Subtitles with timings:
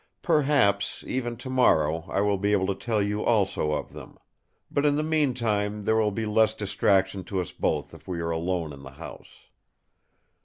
[0.23, 4.17] Perhaps, even tomorrow, I will be able to tell you also of them;
[4.71, 8.31] but in the meantime there will be less distraction to us both if we are
[8.31, 9.29] alone in the house."